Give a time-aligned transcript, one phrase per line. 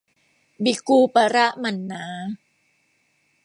[0.63, 2.05] บิกูปะระหมั่นหนา